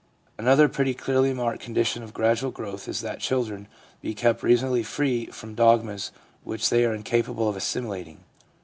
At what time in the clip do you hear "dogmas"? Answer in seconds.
5.53-6.11